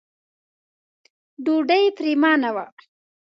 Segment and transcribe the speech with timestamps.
[1.43, 2.65] ډوډۍ پرېمانه وه.